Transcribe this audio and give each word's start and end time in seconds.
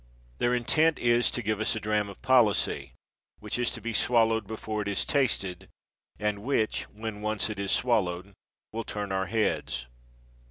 Their 0.39 0.55
intent 0.55 0.97
is, 0.97 1.29
to 1.29 1.43
give 1.43 1.59
us 1.59 1.75
a 1.75 1.79
dram 1.79 2.09
of 2.09 2.23
policy 2.23 2.93
which 3.37 3.59
is 3.59 3.69
to 3.69 3.81
be 3.81 3.93
swallowed 3.93 4.47
before 4.47 4.81
it 4.81 4.87
is 4.87 5.05
tasted, 5.05 5.69
and 6.17 6.39
which, 6.39 6.85
when 6.89 7.21
once 7.21 7.51
it 7.51 7.59
is 7.59 7.71
swallowed, 7.71 8.33
will 8.71 8.83
turn 8.83 9.11
our 9.11 9.27
heads. 9.27 9.85